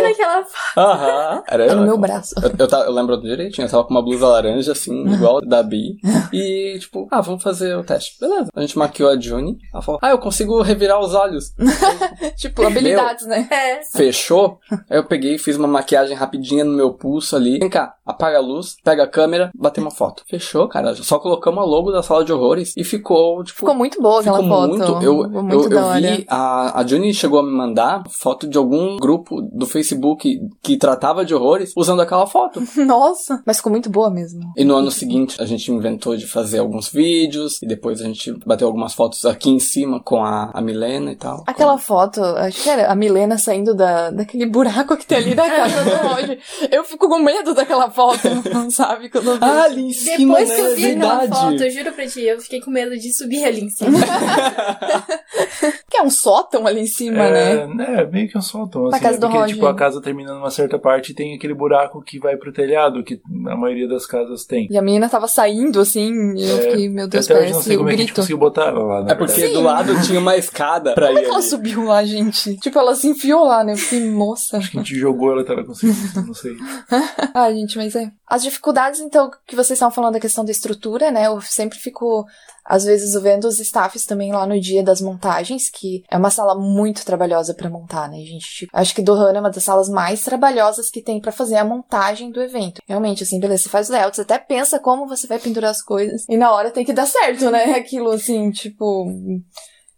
[0.77, 1.43] Aham.
[1.47, 1.77] Era Era eu.
[1.77, 2.35] no meu braço.
[2.41, 5.63] Eu, eu, tava- eu lembro direitinho, eu tava com uma blusa laranja, assim, igual da
[5.63, 5.97] Bi.
[6.33, 8.17] E, tipo, ah, vamos fazer o teste.
[8.19, 8.49] Beleza.
[8.55, 9.57] A gente maquiou a Juni.
[9.73, 11.53] Ela falou, ah, eu consigo revirar os olhos.
[12.37, 13.47] tipo, habilidades, né?
[13.51, 13.81] É.
[13.83, 14.59] Fechou.
[14.89, 17.59] Aí eu peguei, fiz uma maquiagem rapidinha no meu pulso ali.
[17.59, 20.23] Vem cá, apaga a luz, pega a câmera, bateu uma foto.
[20.29, 20.95] Fechou, cara.
[20.95, 23.59] Só colocamos a logo da sala de horrores e ficou, tipo.
[23.59, 24.69] Ficou muito boa aquela Ficou foto.
[24.69, 24.83] muito.
[25.03, 28.57] Eu, Ficou muito eu, eu vi, a, a Juni chegou a me mandar foto de
[28.57, 32.61] algum grupo do Facebook que tratava de horrores usando aquela foto.
[32.85, 34.41] Nossa, mas ficou muito boa mesmo.
[34.55, 38.33] E no ano seguinte a gente inventou de fazer alguns vídeos e depois a gente
[38.45, 41.43] bateu algumas fotos aqui em cima com a, a Milena e tal.
[41.47, 45.49] Aquela foto, acho que era a Milena saindo da, daquele buraco que tem ali na
[45.49, 46.39] casa do Roger.
[46.71, 48.27] Eu fico com medo daquela foto,
[48.71, 49.09] sabe?
[49.09, 49.51] Quando eu vejo.
[49.51, 50.55] Ah, ali em cima, Depois né?
[50.55, 51.41] que eu é vi aquela verdade.
[51.41, 53.99] foto, eu juro pra ti, eu fiquei com medo de subir ali em cima.
[55.89, 57.53] Que é um sótão ali em cima, né?
[57.53, 59.19] É, é, meio que um sótão, assim, casa né?
[59.19, 59.55] do porque, Roger.
[59.55, 63.03] tipo, a casa termina numa certa parte e tem aquele buraco que vai pro telhado,
[63.03, 64.67] que a maioria das casas tem.
[64.71, 67.51] E a menina tava saindo assim, e eu É, fiquei, meu Deus, Até hoje não
[67.51, 68.15] parece sei o como é que a gente grito.
[68.21, 69.53] conseguiu botar ela lá, na É porque verdade.
[69.53, 71.47] do lado tinha uma escada pra Como é ir que ela ali.
[71.47, 72.57] subiu lá, gente?
[72.57, 73.73] Tipo, ela se enfiou lá, né?
[73.73, 74.57] Eu fiquei, moça.
[74.57, 75.95] Acho que a gente jogou ela, ela conseguiu,
[76.25, 76.55] não sei.
[77.33, 78.11] Ah, gente, mas é.
[78.27, 81.27] As dificuldades, então, que vocês estão falando da questão da estrutura, né?
[81.27, 82.25] Eu sempre fico,
[82.65, 86.55] às vezes, vendo os staffs também lá no dia das montagens, que é uma sala
[86.55, 88.45] muito trabalhosa pra montar, né, gente?
[88.45, 91.65] Tipo, acho que Dohana é uma das salas mais trabalhosas que tem pra fazer a
[91.65, 92.81] montagem do evento.
[92.87, 95.81] Realmente, assim, beleza, você faz o layout, você até pensa como você vai pendurar as
[95.81, 97.73] coisas, e na hora tem que dar certo, né?
[97.75, 99.07] Aquilo, assim, tipo.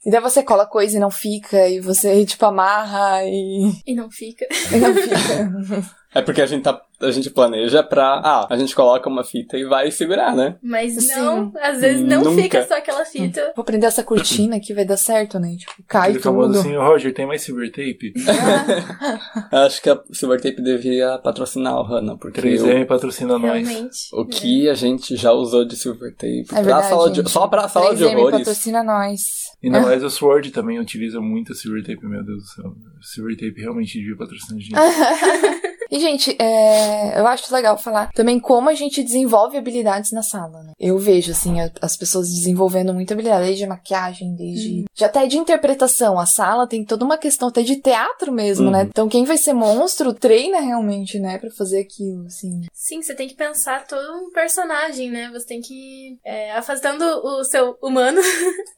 [0.05, 4.11] E daí você cola coisa e não fica, e você, tipo, amarra e, e não
[4.11, 4.45] fica.
[4.71, 5.93] e não fica.
[6.15, 8.21] É porque a gente, tá, a gente planeja pra.
[8.23, 10.57] Ah, a gente coloca uma fita e vai segurar, né?
[10.61, 11.15] Mas Sim.
[11.15, 12.41] não, às vezes não Nunca.
[12.41, 13.53] fica só aquela fita.
[13.55, 15.55] Vou prender essa cortina aqui, vai dar certo, né?
[15.57, 16.59] Tipo, cai Aquele famoso tudo.
[16.59, 18.13] assim, Roger, tem mais silver tape?
[19.51, 23.67] Acho que a Silver Tape devia patrocinar o Hannah, porque 3M patrocina nós.
[23.67, 23.97] Realmente.
[24.13, 27.47] o, que a gente já usou de Silver Tape É pra verdade, sala de, só
[27.47, 28.39] pra sala de 3M horrores.
[28.39, 29.21] patrocina nós.
[29.63, 32.73] Ainda mais o Sword também utiliza muito silver tape, meu Deus do céu.
[33.01, 34.73] Silver tape realmente devia patrocinar a gente.
[35.93, 40.63] E, gente, é, eu acho legal falar também como a gente desenvolve habilidades na sala,
[40.63, 40.73] né?
[40.79, 44.85] Eu vejo, assim, as pessoas desenvolvendo muita habilidade, desde maquiagem, desde...
[44.95, 46.17] Já até de interpretação.
[46.17, 48.81] A sala tem toda uma questão até de teatro mesmo, né?
[48.81, 48.87] Uhum.
[48.87, 51.37] Então, quem vai ser monstro treina realmente, né?
[51.37, 52.61] Pra fazer aquilo, assim.
[52.73, 55.29] Sim, você tem que pensar todo um personagem, né?
[55.31, 58.19] Você tem que é, afastando o seu humano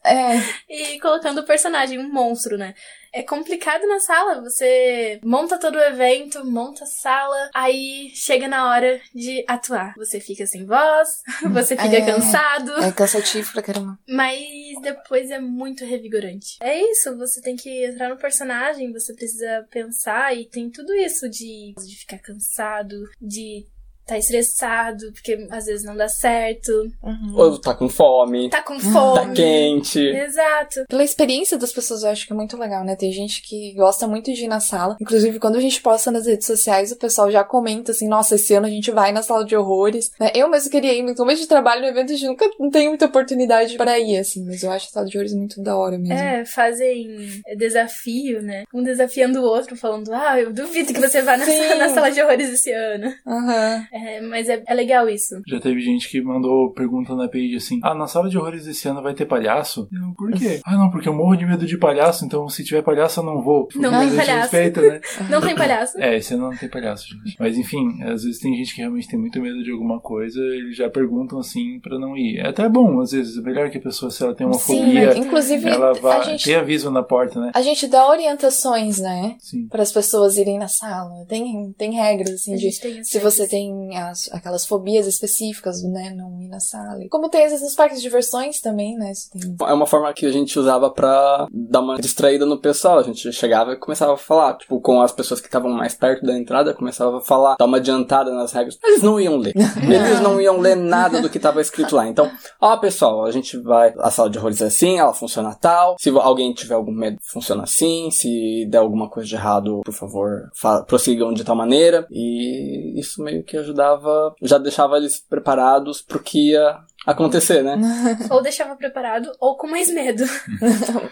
[0.04, 0.36] É,
[0.68, 2.74] e colocando o personagem, um monstro, né?
[3.12, 8.70] É complicado na sala, você monta todo o evento, monta a sala, aí chega na
[8.70, 9.94] hora de atuar.
[9.96, 12.04] Você fica sem voz, você fica É.
[12.06, 13.98] cansado, é cansativo pra caramba.
[14.08, 14.36] mas
[14.82, 16.56] depois é muito revigorante.
[16.60, 21.28] É isso, você tem que entrar no personagem, você precisa pensar e tem tudo isso
[21.28, 23.66] de, de ficar cansado, de
[24.06, 27.34] tá estressado, porque às vezes não dá certo, Uhum.
[27.36, 29.28] Ou tá com fome, tá com fome.
[29.28, 30.00] tá quente.
[30.00, 30.84] Exato.
[30.88, 32.96] Pela experiência das pessoas, eu acho que é muito legal, né?
[32.96, 34.96] Tem gente que gosta muito de ir na sala.
[35.00, 38.54] Inclusive, quando a gente posta nas redes sociais, o pessoal já comenta assim: nossa, esse
[38.54, 40.10] ano a gente vai na sala de horrores.
[40.18, 40.30] Né?
[40.34, 42.88] Eu mesmo queria ir, mas como a gente trabalha no evento, a gente nunca tem
[42.88, 44.44] muita oportunidade para ir, assim.
[44.44, 46.14] Mas eu acho a sala de horrores muito da hora mesmo.
[46.14, 48.64] É, fazem desafio, né?
[48.72, 52.20] Um desafiando o outro, falando, ah, eu duvido que você vá na, na sala de
[52.22, 53.12] horrores esse ano.
[53.26, 53.86] Aham.
[53.96, 55.40] É, mas é, é legal isso.
[55.46, 58.88] Já teve gente que mandou pergunta na page assim: Ah, na sala de horrores esse
[58.88, 59.88] ano vai ter palhaço?
[59.92, 60.60] Eu, por quê?
[60.64, 63.42] Ah, não, porque eu morro de medo de palhaço, então se tiver palhaço eu não
[63.42, 63.68] vou.
[63.74, 64.40] Não tem palhaço.
[64.42, 65.00] Respeita, né?
[65.30, 65.98] Não tem palhaço.
[65.98, 67.36] É, esse ano não tem palhaço, gente.
[67.38, 70.76] Mas enfim, às vezes tem gente que realmente tem muito medo de alguma coisa, eles
[70.76, 72.38] já perguntam assim pra não ir.
[72.38, 74.84] É até bom, às vezes, é melhor que a pessoa, se ela tem uma Sim,
[74.84, 76.20] fobia, inclusive, ela vai.
[76.20, 77.50] a gente, Tem aviso na porta, né?
[77.54, 79.36] a gente dá orientações, né?
[79.40, 79.66] Sim.
[79.68, 81.24] Para as pessoas irem na sala.
[81.28, 85.82] Tem, tem regras, assim, A de gente tem Se você tem as- aquelas fobias específicas,
[85.82, 86.14] né?
[86.16, 86.98] Não ir na sala.
[87.10, 89.12] Como tem às vezes nos parques de diversões também, né?
[89.30, 89.54] Tem...
[89.68, 92.98] É uma forma que a gente usava pra dar uma distraída no pessoal.
[92.98, 96.24] A gente chegava e começava a falar, tipo, com as pessoas que estavam mais perto
[96.24, 98.78] da entrada, começava a falar, dar uma adiantada nas regras.
[98.82, 99.52] Eles não iam ler.
[99.82, 102.06] Eles não iam ler nada do que estava escrito lá.
[102.08, 103.92] Então, ó, pessoal, a gente vai.
[103.98, 105.96] A sala de horrores é assim, ela funciona tal.
[105.98, 108.10] Se alguém tiver algum medo, funciona assim.
[108.10, 112.06] Se der alguma coisa de errado, por favor, fa- prossigam de tal maneira.
[112.10, 117.78] E isso meio que ajudava, já deixava eles preparados pro que ia acontecer, né?
[118.30, 120.24] Ou deixava preparado, ou com mais medo.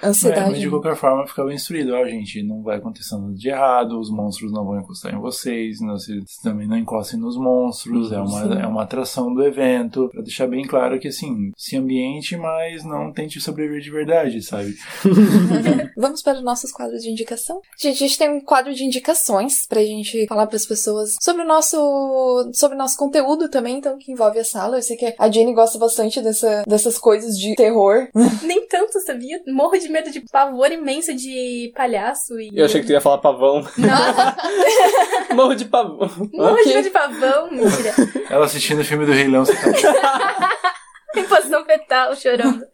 [0.02, 0.50] É, Ansiedade.
[0.50, 4.10] mas de qualquer forma ficava instruído, ó, gente, não vai acontecer nada de errado, os
[4.10, 8.42] monstros não vão encostar em vocês, não, vocês também não encostem nos monstros, é, uma,
[8.42, 8.60] Sim.
[8.60, 13.12] é uma atração do evento, pra deixar bem claro que assim, se ambiente, mas não
[13.12, 14.74] tente sobreviver de verdade, sabe?
[15.96, 17.60] Vamos para os nossos quadros de indicação.
[17.78, 21.46] Gente, a gente tem um quadro de indicações pra gente falar pras pessoas sobre o
[21.46, 24.78] nosso, sobre o nosso conteúdo também, então, que envolve a sala.
[24.78, 28.08] Eu sei que a Jenny gosta bastante dessa, dessas coisas de terror.
[28.42, 29.40] Nem tanto, sabia?
[29.46, 32.50] Morro de medo de pavor imenso de palhaço e.
[32.54, 33.62] Eu achei que tu ia falar pavão.
[33.78, 36.10] Não, Morro de pavão.
[36.32, 36.74] morro de Ok.
[36.74, 37.94] medo de pavão, mentira.
[38.30, 40.50] Ela assistindo o filme do Rei Leão, você tá...
[41.16, 42.66] Em posição fetal, chorando.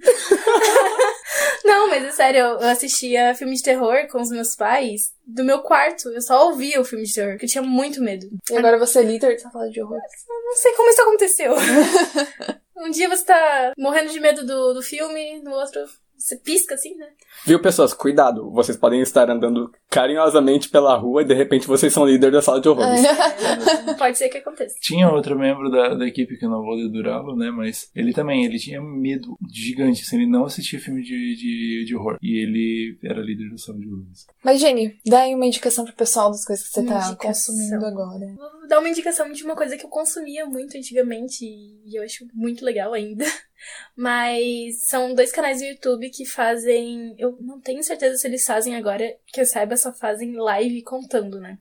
[1.62, 5.58] Não, mas é sério, eu assistia filme de terror com os meus pais do meu
[5.60, 6.08] quarto.
[6.08, 8.26] Eu só ouvia o filme de terror, porque eu tinha muito medo.
[8.50, 9.98] E agora você é líder de sala de horror.
[10.46, 11.54] Não sei como isso aconteceu.
[12.76, 15.88] Um dia você tá morrendo de medo do, do filme, no outro
[16.20, 17.06] Você pisca assim, né?
[17.46, 17.94] Viu, pessoas?
[17.94, 18.50] Cuidado.
[18.50, 22.60] Vocês podem estar andando carinhosamente pela rua e de repente vocês são líder da sala
[22.60, 23.02] de horrores.
[23.02, 24.74] É, pode ser que aconteça.
[24.80, 27.50] Tinha outro membro da, da equipe que eu não vou dedurá-lo, né?
[27.50, 31.96] Mas ele também, ele tinha medo gigante, assim, ele não assistia filme de, de, de
[31.96, 32.18] horror.
[32.20, 34.26] E ele era líder da sala de horrores.
[34.44, 37.54] Mas, Jenny, dá aí uma indicação pro pessoal das coisas que você tá Indicação.
[37.54, 38.26] consumindo agora.
[38.36, 42.26] Vou dar uma indicação de uma coisa que eu consumia muito antigamente e eu acho
[42.34, 43.24] muito legal ainda.
[43.96, 47.14] Mas são dois canais no YouTube que fazem.
[47.18, 51.40] Eu não tenho certeza se eles fazem agora, que eu saiba, só fazem live contando,
[51.40, 51.58] né?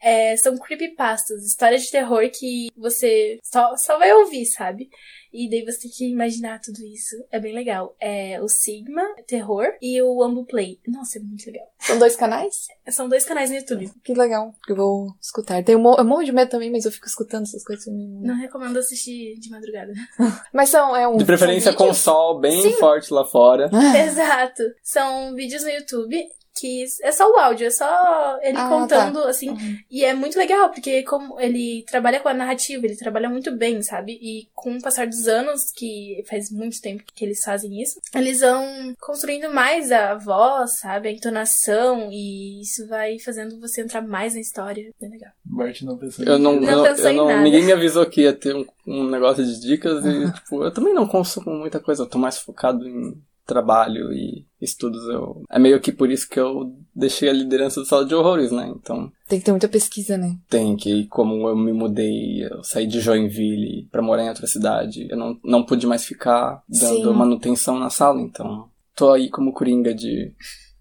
[0.00, 4.90] É, são creepypastas, histórias de terror que você só, só vai ouvir, sabe?
[5.32, 7.16] E daí você tem que imaginar tudo isso.
[7.30, 7.96] É bem legal.
[8.00, 10.78] É o Sigma, Terror, e o Ambu Play.
[10.86, 11.66] Nossa, é muito legal.
[11.78, 12.66] São dois canais?
[12.90, 13.90] São dois canais no YouTube.
[14.04, 14.54] Que legal.
[14.68, 15.62] Eu vou escutar.
[15.64, 17.86] Tenho um, mo- eu morro de medo também, mas eu fico escutando essas coisas.
[17.86, 19.92] Não recomendo assistir de madrugada.
[20.52, 21.16] Mas são, é um.
[21.16, 22.72] De preferência com o sol bem Sim.
[22.74, 23.70] forte lá fora.
[24.06, 24.62] Exato.
[24.82, 29.28] São vídeos no YouTube que é só o áudio, é só ele Ah, contando, tá.
[29.30, 29.50] assim.
[29.50, 29.78] Uhum.
[29.90, 33.82] E é muito legal, porque como ele trabalha com a narrativa, ele trabalha muito bem,
[33.82, 34.18] sabe?
[34.20, 38.40] E com o passar dos anos, que faz muito tempo que eles fazem isso, eles
[38.40, 41.08] vão construindo mais a voz, sabe?
[41.08, 44.90] A entonação, e isso vai fazendo você entrar mais na história.
[45.00, 45.30] Bem legal.
[45.44, 47.40] Bart não pensou Eu não, Não eu, pensou eu em não nada.
[47.42, 50.94] ninguém me avisou que ia ter um, um negócio de dicas e, tipo, eu também
[50.94, 55.02] não consumo muita coisa, eu tô mais focado em trabalho e estudos.
[55.08, 58.50] Eu, é meio que por isso que eu deixei a liderança do sala de horrores,
[58.52, 58.72] né?
[58.76, 60.36] Então, Tem que ter muita pesquisa, né?
[60.48, 65.06] tem que, como eu me mudei, eu saí de Joinville pra morar em outra cidade,
[65.10, 67.16] eu não, não pude mais ficar dando Sim.
[67.18, 70.32] manutenção na sala, então tô aí como coringa de,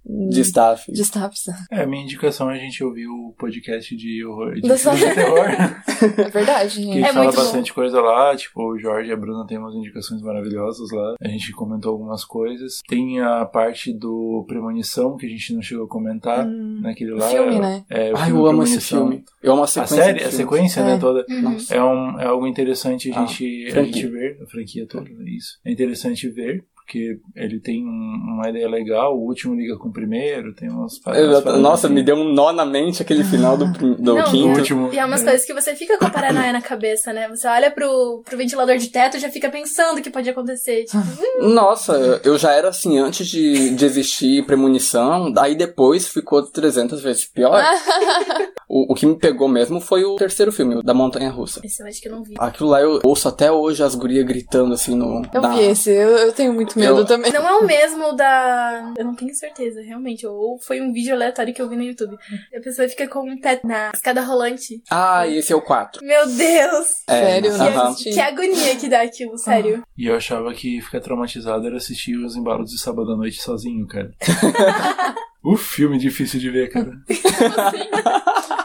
[0.05, 0.91] de staff.
[0.91, 1.43] De staffs.
[1.71, 4.97] É, a minha indicação é a gente ouvir o podcast de horror, de Do filme
[4.97, 5.45] de terror.
[6.17, 7.03] É verdade, Que gente.
[7.03, 7.41] É fala muito bom.
[7.43, 11.15] bastante coisa lá, tipo, o Jorge e a Bruna tem umas indicações maravilhosas lá.
[11.21, 12.79] A gente comentou algumas coisas.
[12.87, 17.27] Tem a parte do Premonição, que a gente não chegou a comentar, Hum, naquele lá.
[17.29, 17.85] filme, né?
[17.89, 19.23] É, o Ai, filme eu amo esse filme.
[19.43, 19.95] Eu amo a A sequência.
[19.97, 20.35] série, de a filmes.
[20.37, 20.83] sequência, É.
[20.85, 21.25] né, toda.
[21.41, 21.75] Nossa.
[21.75, 23.93] É, um, é algo interessante a Ah, gente, a franquia.
[23.93, 25.59] gente ver, a franquia toda, é isso.
[25.63, 29.93] É interessante ver, porque ele tem um- uma ideia legal, o último liga com o
[29.93, 31.57] primeiro, tem umas paradas.
[31.57, 31.95] Nossa, assim.
[31.95, 34.59] me deu um nó na mente aquele final do, do Não, quinto.
[34.59, 34.89] último.
[34.91, 35.25] E é umas é.
[35.25, 37.29] coisas que você fica com a paranoia na cabeça, né?
[37.29, 40.83] Você olha pro, pro ventilador de teto e já fica pensando o que pode acontecer.
[40.83, 47.01] Tipo, Nossa, eu já era assim antes de, de existir premonição, aí depois ficou 300
[47.01, 47.63] vezes pior.
[48.73, 51.59] o, o que me pegou mesmo foi o terceiro filme, o da Montanha Russa.
[51.63, 52.35] esse eu acho que eu não vi.
[52.39, 55.21] Aquilo lá eu ouço até hoje as gurias gritando assim no.
[55.33, 57.31] Eu na- vi esse, eu, eu tenho muito medo Eu- também.
[57.33, 58.93] Não é o mesmo da.
[58.97, 60.25] Eu não tenho certeza, realmente.
[60.25, 62.15] Ou foi um vídeo aleatório que eu vi no YouTube.
[62.55, 64.81] A pessoa fica com um pé na escada rolante.
[64.89, 66.05] Ah, e esse é o 4.
[66.05, 66.87] Meu Deus!
[67.09, 67.89] Sério, Que, não aham.
[67.89, 68.11] assisti.
[68.13, 69.83] que agonia que dá aquilo, sério.
[69.97, 73.85] E eu achava que ficar traumatizado era assistir os embalos de sábado à noite sozinho,
[73.87, 74.11] cara.
[75.43, 76.91] o filme difícil de ver, cara.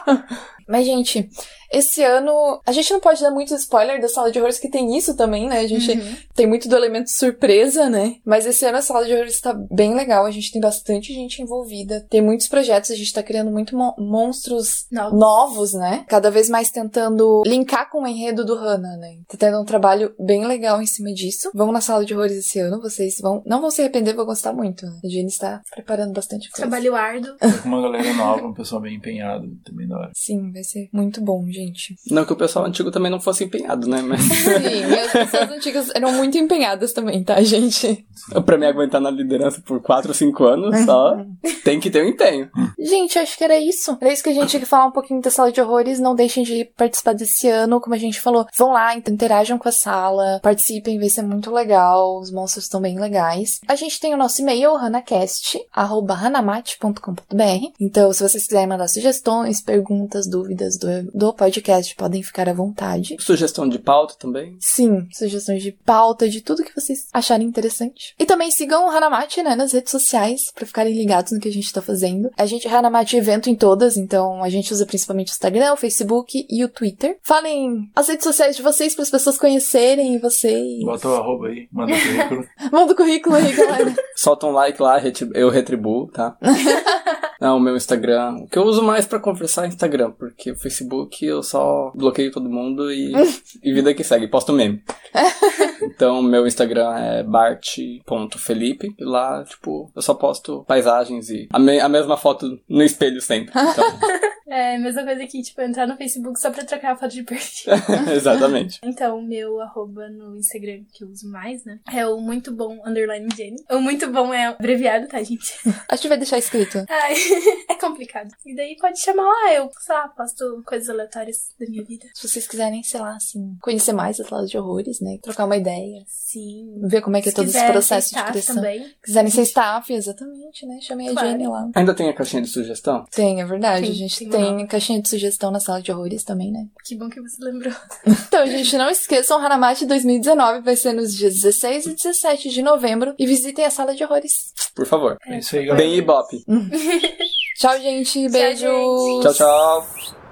[0.67, 1.29] Mas, gente,
[1.71, 2.61] esse ano.
[2.65, 5.47] A gente não pode dar muito spoiler da sala de horrores, que tem isso também,
[5.47, 5.59] né?
[5.59, 6.15] A gente Uhum.
[6.35, 8.15] tem muito do elemento surpresa, né?
[8.25, 10.25] Mas esse ano a sala de horrores tá bem legal.
[10.25, 12.05] A gente tem bastante gente envolvida.
[12.09, 12.91] Tem muitos projetos.
[12.91, 15.19] A gente tá criando muito mo- monstros Novos.
[15.19, 16.05] novos, né?
[16.07, 19.17] Cada vez mais tentando linkar com o enredo do Hannah, né?
[19.27, 21.49] Tá tendo um trabalho bem legal em cima disso.
[21.53, 22.81] Vamos na sala de horrores esse ano.
[22.81, 23.41] Vocês vão.
[23.45, 24.99] Não vão se arrepender, vão gostar muito, né?
[25.03, 26.67] A Jenny está preparando bastante coisa.
[26.69, 27.35] Trabalho árduo.
[27.61, 30.11] Com uma galera nova, um pessoal bem empenhado, também da hora.
[30.15, 31.95] Sim, vai ser muito bom, gente.
[32.09, 34.01] Não que o pessoal antigo também não fosse empenhado, né?
[34.01, 38.05] Mas Sim, e as pessoas antigas eram muito empenhadas também, tá, gente?
[38.45, 41.15] pra me aguentar na liderança por 4 ou 5 anos, só
[41.63, 42.49] tem que ter um empenho.
[42.77, 43.97] Gente, acho que era isso.
[44.01, 45.99] Era isso que a gente tinha que falar um pouquinho da sala de horrores.
[45.99, 48.45] Não deixem de participar desse ano, como a gente falou.
[48.55, 52.19] Vão lá, interajam com a sala, participem, vai ser muito legal.
[52.19, 53.61] Os monstros estão bem legais.
[53.67, 57.71] A gente tem o nosso e-mail, hanacast.hanamate.com.br.
[57.79, 61.46] Então, se vocês quiserem mandar sugestões, perguntas, dúvidas do, do podcast,
[61.95, 63.15] podem ficar à vontade.
[63.19, 64.57] Sugestão de pauta também.
[64.59, 68.13] Sim, sugestões de pauta, de tudo que vocês acharem interessante.
[68.19, 71.51] E também sigam o Hanamate, né, nas redes sociais, pra ficarem ligados no que a
[71.51, 72.29] gente tá fazendo.
[72.37, 75.77] A gente é Hanamate evento em todas, então a gente usa principalmente o Instagram, o
[75.77, 77.17] Facebook e o Twitter.
[77.21, 80.83] Falem as redes sociais de vocês para as pessoas conhecerem vocês.
[80.83, 82.47] Bota o arroba aí, manda o currículo.
[82.71, 83.95] Manda o currículo aí, galera.
[84.15, 85.01] Solta um like lá,
[85.33, 86.37] eu retribuo, tá?
[87.39, 88.37] Não, o meu Instagram.
[88.37, 92.31] O que eu uso mais pra conversar é Instagram, porque o Facebook eu só bloqueio
[92.31, 93.13] todo mundo e,
[93.63, 94.27] e vida que segue.
[94.27, 94.81] Posto meme.
[95.81, 98.95] então, meu Instagram é bart.felipe.
[98.97, 103.21] E lá, tipo, eu só posto paisagens e a, me a mesma foto no espelho
[103.21, 103.51] sempre.
[103.55, 103.85] Então...
[104.47, 107.73] É, mesma coisa que, tipo, entrar no Facebook só pra trocar a foto de perfil.
[108.15, 108.79] Exatamente.
[108.83, 111.79] Então, meu arroba no Instagram que eu uso mais, né?
[111.93, 113.57] É o muito bom underline Jenny.
[113.69, 115.53] O muito bom é abreviado, tá, gente?
[115.89, 116.83] A gente vai deixar escrito.
[116.89, 117.13] Ai,
[117.69, 118.29] é complicado.
[118.45, 122.05] E daí pode chamar lá, eu, sei lá, posto coisas aleatórias da minha vida.
[122.13, 125.17] Se vocês quiserem, sei lá, assim, conhecer mais as salas de horrores, né?
[125.21, 126.03] Trocar uma ideia.
[126.07, 126.79] Sim.
[126.83, 128.55] Ver como é que é Se todo esse processo ser de staff criação.
[128.55, 128.93] também.
[129.03, 130.79] Quiserem ser staff, exatamente, né?
[130.81, 131.27] Chamei Claro.
[131.27, 131.69] a Jenny lá.
[131.75, 133.05] Ainda tem a caixinha de sugestão?
[133.11, 133.81] Tem, é verdade.
[133.81, 136.65] Tem, a gente tem tem, caixinha de sugestão na sala de horrores também, né?
[136.83, 137.73] Que bom que você lembrou.
[138.27, 143.15] Então, gente, não esqueçam, Hanamate 2019 vai ser nos dias 16 e 17 de novembro.
[143.17, 144.53] E visitem a sala de horrores.
[144.75, 145.17] Por favor.
[145.25, 145.85] É isso aí, galera.
[145.85, 146.43] Bem Ibope.
[147.57, 148.29] Tchau, gente.
[148.29, 148.67] Beijo.
[148.67, 149.23] gente.
[149.23, 150.26] Tchau, tchau.